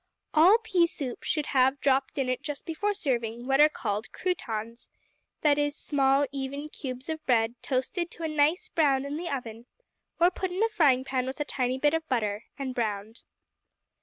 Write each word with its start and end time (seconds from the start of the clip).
All 0.33 0.57
pea 0.57 0.87
soup 0.87 1.21
should 1.21 1.45
have 1.45 1.79
dropped 1.79 2.17
in 2.17 2.27
it 2.27 2.41
just 2.41 2.65
before 2.65 2.95
serving 2.95 3.45
what 3.45 3.61
are 3.61 3.69
called 3.69 4.11
croutons; 4.11 4.89
that 5.41 5.59
is, 5.59 5.75
small, 5.77 6.25
even 6.31 6.69
cubes 6.69 7.07
of 7.07 7.23
bread 7.27 7.53
toasted 7.61 8.09
to 8.09 8.23
a 8.23 8.27
nice 8.27 8.67
brown 8.67 9.05
in 9.05 9.15
the 9.15 9.29
oven, 9.29 9.67
or 10.19 10.31
put 10.31 10.49
in 10.49 10.63
a 10.63 10.69
frying 10.69 11.03
pan 11.03 11.27
with 11.27 11.39
a 11.39 11.45
tiny 11.45 11.77
bit 11.77 11.93
of 11.93 12.09
butter, 12.09 12.45
and 12.57 12.73
browned. 12.73 13.21